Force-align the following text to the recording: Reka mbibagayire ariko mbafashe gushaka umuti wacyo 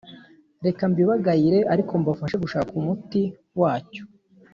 Reka 0.65 0.81
mbibagayire 0.91 1.59
ariko 1.73 1.91
mbafashe 2.01 2.35
gushaka 2.43 2.71
umuti 2.79 3.21
wacyo 3.59 4.03